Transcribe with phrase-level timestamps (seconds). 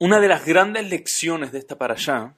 [0.00, 2.32] Una de las grandes lecciones de esta para allá,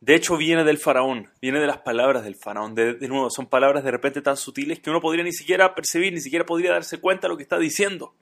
[0.00, 2.74] de hecho viene del faraón, viene de las palabras del faraón.
[2.74, 6.20] De, nuevo, son palabras de repente tan sutiles que uno podría ni siquiera percibir, ni
[6.20, 8.14] siquiera podría darse cuenta de lo que está diciendo.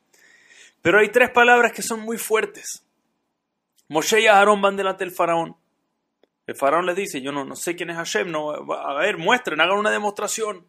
[0.83, 2.85] Pero hay tres palabras que son muy fuertes.
[3.89, 5.57] Moshe y Aarón van delante del faraón.
[6.47, 9.61] El faraón les dice, yo no, no sé quién es Hashem, no, a ver, muestren,
[9.61, 10.65] hagan una demostración.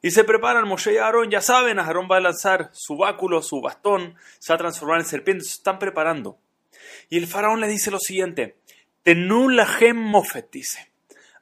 [0.00, 3.60] Y se preparan, Moshe y Aarón, ya saben, Aarón va a lanzar su báculo, su
[3.60, 6.38] bastón, se va a transformar en serpiente, se están preparando.
[7.08, 8.56] Y el faraón les dice lo siguiente,
[9.02, 9.48] Tenú
[9.78, 10.90] gem mofet, dice,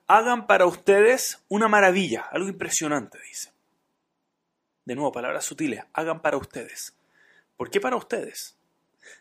[0.09, 3.53] hagan para ustedes una maravilla, algo impresionante, dice.
[4.85, 6.97] De nuevo, palabras sutiles, hagan para ustedes.
[7.57, 8.57] ¿Por qué para ustedes?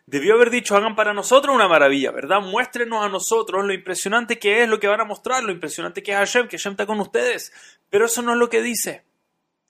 [0.06, 2.40] Debió haber dicho, hagan para nosotros una maravilla, ¿verdad?
[2.40, 6.10] Muéstrenos a nosotros lo impresionante que es lo que van a mostrar, lo impresionante que
[6.10, 7.52] es Hashem, que Hashem está con ustedes.
[7.90, 9.04] Pero eso no es lo que dice.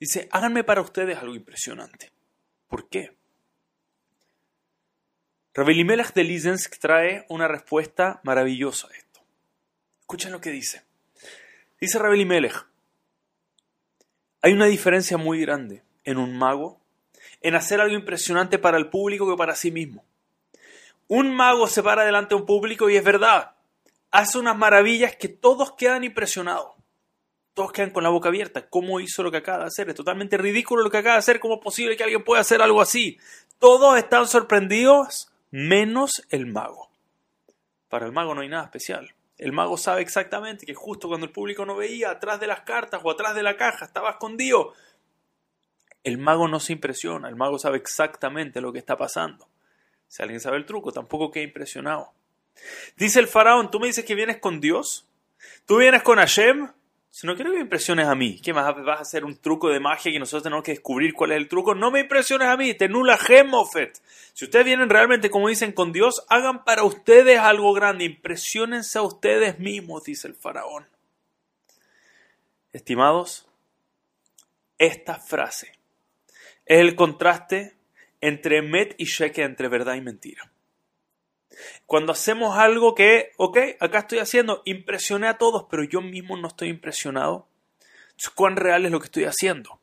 [0.00, 2.10] Dice, háganme para ustedes algo impresionante.
[2.68, 3.14] ¿Por qué?
[5.54, 9.20] Rabelimelech de Lizensk trae una respuesta maravillosa a esto.
[10.00, 10.82] Escuchen lo que dice.
[11.78, 12.66] Dice Rabelimelech,
[14.40, 16.80] hay una diferencia muy grande en un mago,
[17.42, 20.04] en hacer algo impresionante para el público que para sí mismo.
[21.06, 23.52] Un mago se para delante de un público y es verdad,
[24.10, 26.72] hace unas maravillas que todos quedan impresionados.
[27.52, 28.66] Todos quedan con la boca abierta.
[28.66, 29.90] ¿Cómo hizo lo que acaba de hacer?
[29.90, 31.38] Es totalmente ridículo lo que acaba de hacer.
[31.38, 33.18] ¿Cómo es posible que alguien pueda hacer algo así?
[33.58, 36.90] Todos están sorprendidos menos el mago.
[37.88, 39.14] Para el mago no hay nada especial.
[39.38, 43.00] El mago sabe exactamente que justo cuando el público no veía, atrás de las cartas
[43.04, 44.72] o atrás de la caja, estaba escondido.
[46.02, 49.46] El mago no se impresiona, el mago sabe exactamente lo que está pasando.
[50.08, 52.12] Si alguien sabe el truco, tampoco queda impresionado.
[52.96, 55.06] Dice el faraón, tú me dices que vienes con Dios,
[55.66, 56.70] tú vienes con Hashem,
[57.12, 59.68] si no quiero que me impresiones a mí, ¿qué más vas a hacer un truco
[59.68, 61.74] de magia que nosotros tenemos que descubrir cuál es el truco?
[61.74, 64.00] No me impresiones a mí, tenula gemofet.
[64.32, 69.02] Si ustedes vienen realmente, como dicen, con Dios, hagan para ustedes algo grande, impresionense a
[69.02, 70.88] ustedes mismos, dice el faraón.
[72.72, 73.46] Estimados,
[74.78, 75.78] esta frase
[76.64, 77.76] es el contraste
[78.22, 80.50] entre met y sheke, entre verdad y mentira.
[81.86, 86.48] Cuando hacemos algo que, ok, acá estoy haciendo, impresioné a todos, pero yo mismo no
[86.48, 87.48] estoy impresionado.
[88.34, 89.80] ¿Cuán real es lo que estoy haciendo?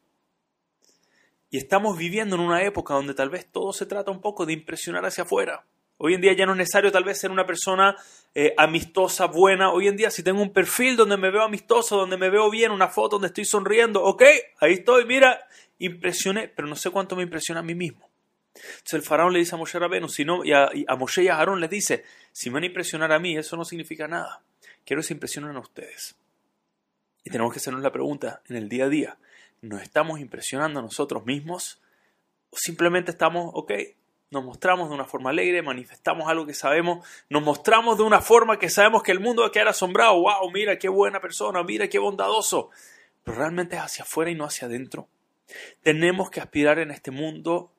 [1.50, 4.54] Y estamos viviendo en una época donde tal vez todo se trata un poco de
[4.54, 5.66] impresionar hacia afuera.
[5.98, 7.96] Hoy en día ya no es necesario tal vez ser una persona
[8.34, 9.72] eh, amistosa, buena.
[9.72, 12.72] Hoy en día si tengo un perfil donde me veo amistoso, donde me veo bien,
[12.72, 14.24] una foto donde estoy sonriendo, ok,
[14.62, 15.46] ahí estoy, mira,
[15.78, 18.09] impresioné, pero no sé cuánto me impresiona a mí mismo.
[18.60, 21.28] Entonces el faraón le dice a Moshe Rabenu, si no, y a, a Moshe y
[21.28, 24.42] a Aarón les dice, si me van a impresionar a mí, eso no significa nada.
[24.86, 26.16] Quiero que se impresionen a ustedes.
[27.24, 29.18] Y tenemos que hacernos la pregunta en el día a día,
[29.62, 31.82] ¿nos estamos impresionando a nosotros mismos?
[32.50, 33.72] ¿O simplemente estamos, ok,
[34.32, 38.60] nos mostramos de una forma alegre, manifestamos algo que sabemos, nos mostramos de una forma
[38.60, 41.88] que sabemos que el mundo va a quedar asombrado, wow, mira qué buena persona, mira
[41.88, 42.70] qué bondadoso,
[43.24, 45.08] pero realmente es hacia afuera y no hacia adentro.
[45.82, 47.72] Tenemos que aspirar en este mundo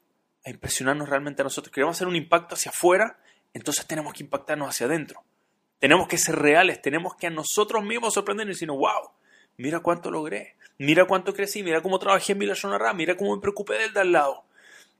[0.44, 1.72] a impresionarnos realmente a nosotros.
[1.72, 3.18] Queremos hacer un impacto hacia afuera,
[3.52, 5.22] entonces tenemos que impactarnos hacia adentro.
[5.78, 9.10] Tenemos que ser reales, tenemos que a nosotros mismos sorprendernos y decir, wow,
[9.56, 12.54] mira cuánto logré, mira cuánto crecí, mira cómo trabajé en Villa
[12.94, 14.44] mira cómo me preocupé del de al lado.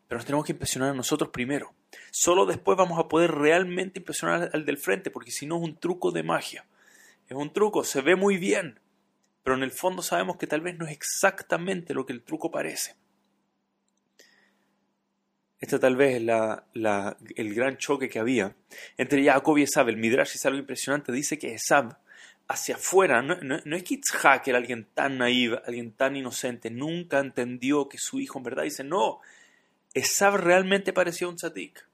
[0.09, 1.73] Pero nos tenemos que impresionar a nosotros primero.
[2.11, 5.77] Solo después vamos a poder realmente impresionar al del frente, porque si no es un
[5.77, 6.67] truco de magia.
[7.29, 8.81] Es un truco, se ve muy bien,
[9.45, 12.51] pero en el fondo sabemos que tal vez no es exactamente lo que el truco
[12.51, 12.97] parece.
[15.61, 18.57] Esta tal vez es el gran choque que había
[18.97, 19.91] entre Jacob y Esab.
[19.91, 21.13] El Midrash es algo impresionante.
[21.13, 21.99] Dice que Esab,
[22.49, 27.19] hacia afuera, no, no, es que Itzhak era alguien tan naive, alguien tan inocente, nunca
[27.19, 29.21] entendió que su hijo en verdad dice, no,
[29.93, 31.87] Esab realmente parecía un tzadik.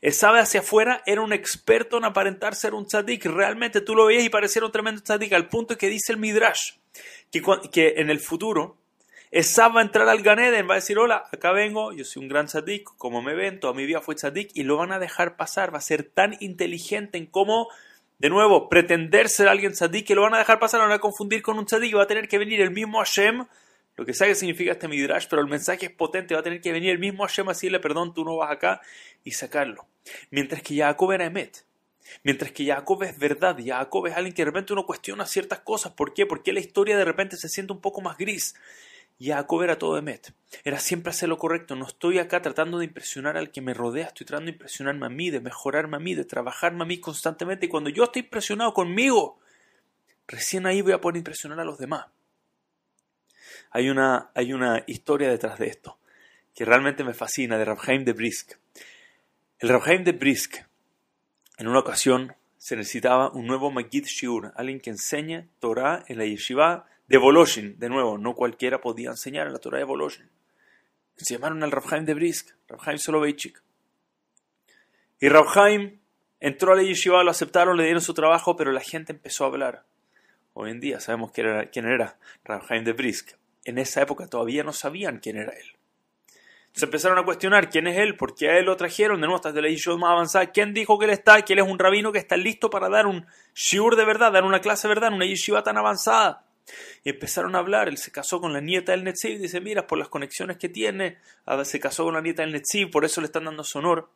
[0.00, 3.26] Esab hacia afuera era un experto en aparentar ser un tzadik.
[3.26, 6.74] Realmente tú lo veías y parecía un tremendo tzadik, al punto que dice el Midrash,
[7.32, 8.78] que en el futuro
[9.30, 12.28] Esab va a entrar al Ganeden, va a decir, hola, acá vengo, yo soy un
[12.28, 15.36] gran tzadik, como me ven, toda mi vida fue tzadik, y lo van a dejar
[15.36, 17.68] pasar, va a ser tan inteligente en cómo,
[18.18, 21.00] de nuevo, pretender ser alguien tzadik, que lo van a dejar pasar, lo van a
[21.00, 23.46] confundir con un tzadik, va a tener que venir el mismo Hashem,
[23.96, 26.60] lo que sabe que significa este midrash, pero el mensaje es potente, va a tener
[26.60, 28.80] que venir el mismo Hashem a decirle, perdón, tú no vas acá,
[29.24, 29.86] y sacarlo.
[30.30, 31.64] Mientras que Jacob era Emet.
[32.22, 35.92] Mientras que Jacob es verdad, Jacob es alguien que de repente uno cuestiona ciertas cosas.
[35.92, 36.24] ¿Por qué?
[36.24, 38.54] Porque la historia de repente se siente un poco más gris.
[39.20, 40.32] Jacob era todo de Met.
[40.64, 41.74] Era siempre hacer lo correcto.
[41.74, 44.06] No estoy acá tratando de impresionar al que me rodea.
[44.06, 47.66] Estoy tratando de impresionarme a mí, de mejorarme a mí, de trabajarme a mí constantemente.
[47.66, 49.40] Y cuando yo estoy impresionado conmigo,
[50.26, 52.06] recién ahí voy a poder impresionar a los demás.
[53.70, 55.98] Hay una, hay una historia detrás de esto
[56.54, 58.54] que realmente me fascina, de Rabhaim de Brisk.
[59.60, 60.56] El Rabhaim de Brisk
[61.56, 66.24] en una ocasión se necesitaba un nuevo Magid Shiur, alguien que enseñe Torah en la
[66.24, 67.78] yeshiva de Voloshin.
[67.78, 70.30] De nuevo, no cualquiera podía enseñar en la Torah de Voloshin.
[71.16, 73.60] Se llamaron al Rabhaim de Brisk, Rabhaim Soloveitchik.
[75.18, 75.98] Y Rabhaim
[76.38, 79.48] entró a la yeshiva, lo aceptaron, le dieron su trabajo, pero la gente empezó a
[79.48, 79.84] hablar.
[80.52, 83.32] Hoy en día sabemos quién era, quién era de Brisk.
[83.64, 85.76] En esa época todavía no sabían quién era él.
[86.72, 89.36] Se empezaron a cuestionar quién es él, por qué a él lo trajeron, de nuevo
[89.36, 91.78] hasta de la yeshiva más avanzada, quién dijo que él está, que él es un
[91.78, 95.08] rabino que está listo para dar un shiur de verdad, dar una clase de verdad
[95.08, 96.44] en una yeshiva tan avanzada.
[97.04, 99.98] Y empezaron a hablar, él se casó con la nieta del Netziv, dice, mira, por
[99.98, 101.18] las conexiones que tiene,
[101.64, 104.10] se casó con la nieta del Netziv, por eso le están dando su honor.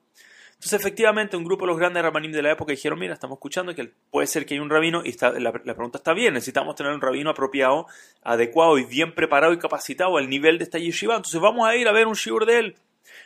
[0.63, 3.75] Entonces, efectivamente, un grupo de los grandes rabanim de la época dijeron, mira, estamos escuchando
[3.75, 7.01] que puede ser que hay un rabino, y la, pregunta está bien, necesitamos tener un
[7.01, 7.89] rabino apropiado,
[8.23, 11.17] adecuado y bien preparado y capacitado al nivel de esta yeshiva.
[11.17, 12.77] Entonces vamos a ir a ver un shiur de él,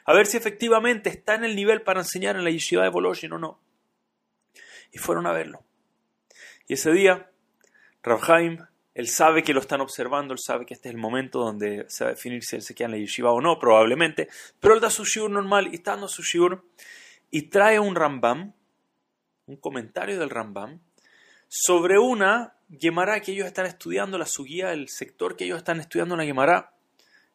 [0.06, 3.32] a ver si efectivamente está en el nivel para enseñar en la yeshiva de Voloshin
[3.34, 3.60] o no.
[4.90, 5.62] Y fueron a verlo.
[6.68, 7.30] Y ese día,
[8.02, 8.64] Rabhaim,
[8.96, 12.04] él sabe que lo están observando, él sabe que este es el momento donde se
[12.04, 14.26] va a definir si él se queda en la yeshiva o no, probablemente,
[14.58, 16.64] pero él da su shiur normal y está dando su shiur
[17.30, 18.54] y trae un Rambam,
[19.44, 20.80] un comentario del Rambam,
[21.46, 26.16] sobre una Gemara que ellos están estudiando, la guía, el sector que ellos están estudiando
[26.16, 26.72] la Gemara,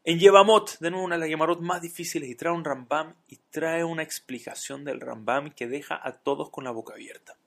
[0.04, 3.38] en Yevamot, de nuevo una de las Gemarot más difíciles, y trae un Rambam y
[3.52, 7.38] trae una explicación del Rambam que deja a todos con la boca abierta.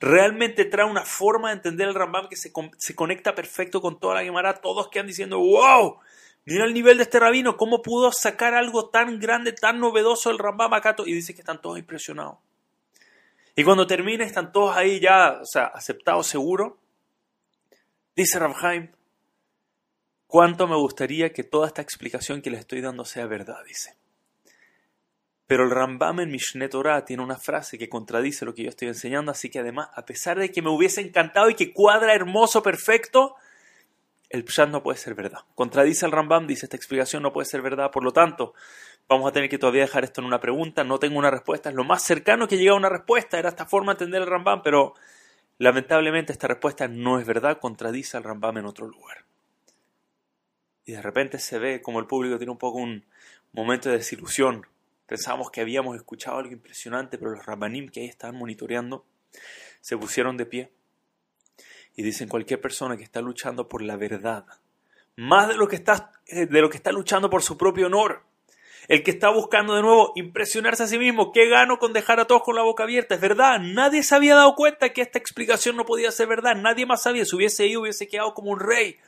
[0.00, 4.16] Realmente trae una forma de entender el Rambam que se, se conecta perfecto con toda
[4.16, 4.54] la Gemara.
[4.54, 5.98] Todos quedan diciendo, wow,
[6.46, 10.38] Mira el nivel de este rabino, cómo pudo sacar algo tan grande, tan novedoso el
[10.38, 11.06] Rambam Akato.
[11.06, 12.38] Y dice que están todos impresionados.
[13.54, 16.78] Y cuando termina, están todos ahí ya, o sea, aceptados, seguro.
[18.16, 18.90] Dice Rabhaim,
[20.26, 23.99] cuánto me gustaría que toda esta explicación que les estoy dando sea verdad, dice.
[25.50, 28.86] Pero el Rambam en Mishneh Torah tiene una frase que contradice lo que yo estoy
[28.86, 32.62] enseñando, así que además, a pesar de que me hubiese encantado y que cuadra hermoso,
[32.62, 33.34] perfecto,
[34.28, 35.40] el Pshat no puede ser verdad.
[35.56, 38.54] Contradice al Rambam, dice esta explicación no puede ser verdad, por lo tanto,
[39.08, 41.74] vamos a tener que todavía dejar esto en una pregunta, no tengo una respuesta, es
[41.74, 44.62] lo más cercano que llega a una respuesta, era esta forma de entender el Rambam,
[44.62, 44.94] pero
[45.58, 49.24] lamentablemente esta respuesta no es verdad, contradice al Rambam en otro lugar.
[50.84, 53.04] Y de repente se ve como el público tiene un poco un
[53.50, 54.64] momento de desilusión.
[55.10, 59.04] Pensábamos que habíamos escuchado algo impresionante, pero los Rambanim que ahí estaban monitoreando
[59.80, 60.70] se pusieron de pie
[61.96, 64.46] y dicen cualquier persona que está luchando por la verdad,
[65.16, 68.22] más de lo que está, eh, de lo que está luchando por su propio honor.
[68.86, 72.28] El que está buscando de nuevo impresionarse a sí mismo, ¿qué gano con dejar a
[72.28, 73.16] todos con la boca abierta?
[73.16, 76.86] Es verdad, nadie se había dado cuenta que esta explicación no podía ser verdad, nadie
[76.86, 79.00] más sabía, si hubiese ido hubiese quedado como un rey.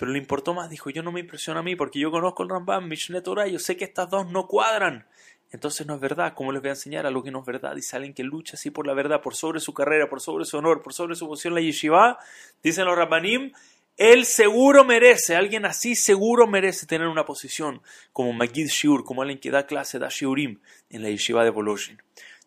[0.00, 2.48] Pero le importó más, dijo, yo no me impresiono a mí porque yo conozco el
[2.48, 5.06] Rambam, Mishneh Torah, yo sé que estas dos no cuadran.
[5.50, 6.32] Entonces no es verdad.
[6.34, 7.74] ¿Cómo les voy a enseñar a lo que no es verdad?
[7.74, 10.56] Dice alguien que lucha así por la verdad, por sobre su carrera, por sobre su
[10.56, 12.18] honor, por sobre su posición en la yeshiva.
[12.62, 13.52] Dicen los rabbanim,
[13.98, 17.82] él seguro merece, alguien así seguro merece tener una posición
[18.14, 22.00] como Magid Shiur, como alguien que da clase, da Shiurim en la yeshiva de Voloshin.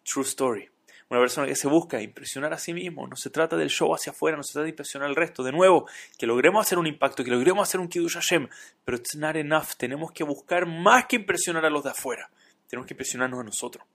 [0.04, 0.73] True story.
[1.14, 3.08] Una persona que se busca impresionar a sí mismo.
[3.08, 5.44] No se trata del show hacia afuera, no se trata de impresionar al resto.
[5.44, 5.88] De nuevo,
[6.18, 8.48] que logremos hacer un impacto, que logremos hacer un Kiddush Hashem.
[8.84, 9.76] Pero it's not enough.
[9.78, 12.32] Tenemos que buscar más que impresionar a los de afuera.
[12.68, 13.86] Tenemos que impresionarnos a nosotros.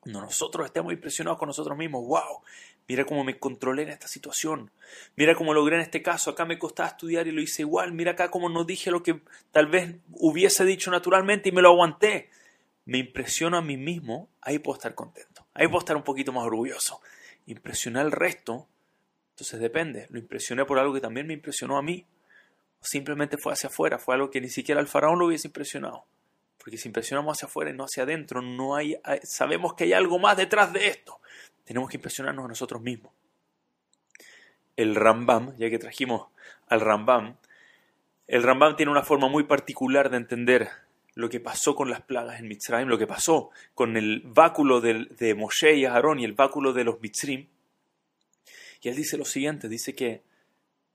[0.00, 2.42] Cuando nosotros estemos impresionados con nosotros mismos, wow,
[2.86, 4.70] mira cómo me controlé en esta situación,
[5.16, 8.12] mira cómo logré en este caso, acá me costaba estudiar y lo hice igual, mira
[8.12, 12.28] acá cómo no dije lo que tal vez hubiese dicho naturalmente y me lo aguanté.
[12.84, 16.44] Me impresiono a mí mismo, ahí puedo estar contento, ahí puedo estar un poquito más
[16.44, 17.00] orgulloso.
[17.46, 18.68] Impresionar al resto,
[19.30, 22.06] entonces depende, lo impresioné por algo que también me impresionó a mí,
[22.80, 26.04] o simplemente fue hacia afuera, fue algo que ni siquiera al faraón lo hubiese impresionado.
[26.58, 30.18] Porque si impresionamos hacia afuera y no hacia adentro, no hay, sabemos que hay algo
[30.18, 31.20] más detrás de esto.
[31.64, 33.12] Tenemos que impresionarnos a nosotros mismos.
[34.76, 36.28] El Rambam, ya que trajimos
[36.68, 37.36] al Rambam,
[38.28, 40.70] el Rambam tiene una forma muy particular de entender
[41.14, 45.06] lo que pasó con las plagas en Mitzrayim, lo que pasó con el báculo de,
[45.18, 47.48] de Moshe y Aarón y el báculo de los Mitzrim.
[48.80, 50.22] Y él dice lo siguiente, dice que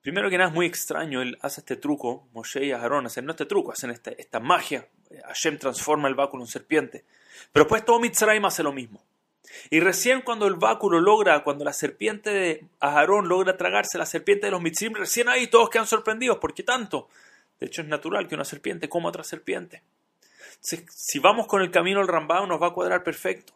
[0.08, 3.46] Primero que nada es muy extraño, él hace este truco, Moshe y Aarón hacen este
[3.46, 4.88] truco, hacen esta, esta magia,
[5.26, 7.04] Hashem transforma el báculo en serpiente.
[7.52, 9.04] Pero después todo Mitzrayim hace lo mismo.
[9.70, 14.48] Y recién cuando el báculo logra, cuando la serpiente de Aarón logra tragarse la serpiente
[14.48, 16.38] de los Mitzrayim, recién ahí todos quedan sorprendidos.
[16.38, 17.10] ¿Por qué tanto?
[17.60, 19.84] De hecho es natural que una serpiente coma otra serpiente.
[20.60, 23.54] Si, vamos con el camino al Rambam nos va a cuadrar perfecto.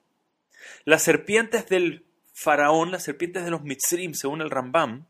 [0.86, 5.05] Las serpientes del faraón, las serpientes de los Mitzrim, según el Rambam,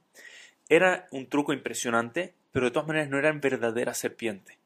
[0.70, 4.58] era un truco impresionante, pero de todas maneras no eran verdaderas serpientes.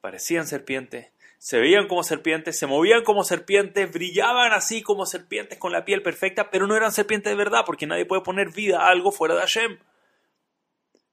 [0.00, 1.08] Parecían serpientes,
[1.38, 6.02] se veían como serpientes, se movían como serpientes, brillaban así como serpientes con la piel
[6.02, 9.34] perfecta, pero no eran serpientes de verdad, porque nadie puede poner vida a algo fuera
[9.34, 9.78] de Hashem.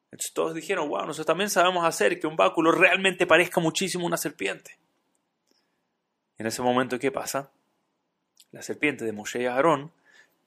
[0.05, 4.17] Entonces todos dijeron, wow, nosotros también sabemos hacer que un báculo realmente parezca muchísimo una
[4.17, 4.77] serpiente.
[6.43, 7.51] En ese momento, ¿qué pasa?
[8.51, 9.93] La serpiente de Moshe y Aarón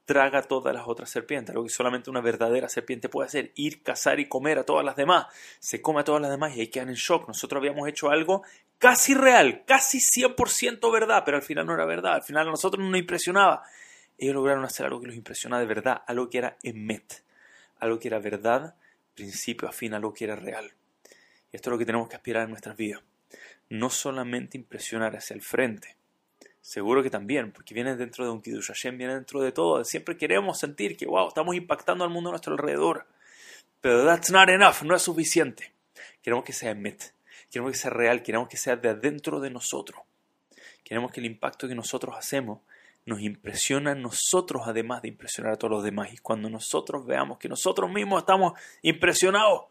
[0.04, 4.20] traga todas las otras serpientes, lo que solamente una verdadera serpiente puede hacer, ir, cazar
[4.20, 5.24] y comer a todas las demás.
[5.58, 7.26] Se come a todas las demás y ahí quedan en shock.
[7.26, 8.42] Nosotros habíamos hecho algo
[8.76, 12.84] casi real, casi 100% verdad, pero al final no era verdad, al final a nosotros
[12.84, 13.62] no nos impresionaba.
[14.18, 17.24] Ellos lograron hacer algo que los impresionaba de verdad, algo que era emet,
[17.78, 18.74] algo que era verdad,
[19.14, 20.74] principio a fin, algo que era real.
[21.50, 23.00] Y esto es lo que tenemos que aspirar en nuestras vidas.
[23.68, 25.96] No solamente impresionar hacia el frente,
[26.66, 29.84] Seguro que también, porque viene dentro de un Kiddush Hashem, viene dentro de todo.
[29.84, 33.06] Siempre queremos sentir que, wow, estamos impactando al mundo a nuestro alrededor.
[33.80, 35.72] Pero that's not enough, no es suficiente.
[36.22, 37.14] Queremos que sea met,
[37.52, 40.00] queremos que sea real, queremos que sea de adentro de nosotros.
[40.82, 42.62] Queremos que el impacto que nosotros hacemos
[43.04, 46.12] nos impresiona a nosotros, además de impresionar a todos los demás.
[46.12, 49.66] Y cuando nosotros veamos que nosotros mismos estamos impresionados,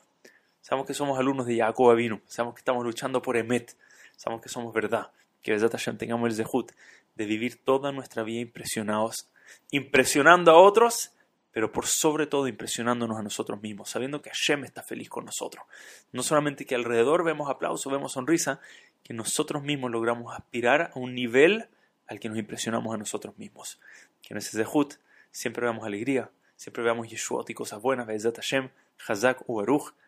[0.62, 3.76] sabemos que somos alumnos de Jacob Avinu, sabemos que estamos luchando por Emet,
[4.18, 6.72] sabemos que somos verdad, que Besat Hashem tengamos el zehut
[7.16, 9.30] de vivir toda nuestra vida impresionados,
[9.72, 11.12] impresionando a otros,
[11.52, 15.64] pero por sobre todo impresionándonos a nosotros mismos, sabiendo que Hashem está feliz con nosotros.
[16.12, 18.60] No solamente que alrededor vemos aplauso, vemos sonrisa,
[19.04, 21.70] que nosotros mismos logramos aspirar a un nivel
[22.08, 23.80] al que nos impresionamos a nosotros mismos.
[24.22, 24.96] Que en ese zehut
[25.32, 29.64] siempre veamos alegría, siempre veamos Yeshuot y cosas buenas, Besat Hashem, Chazak u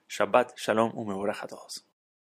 [0.10, 1.86] Shabbat, Shalom u a todos.